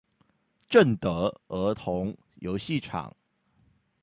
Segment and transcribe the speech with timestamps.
[0.67, 3.15] 正德兒童遊戲場